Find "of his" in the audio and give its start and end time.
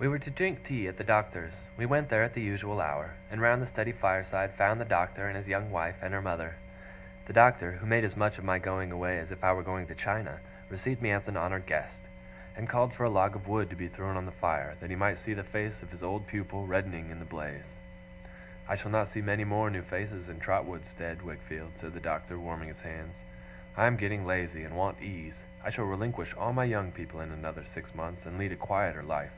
15.82-16.04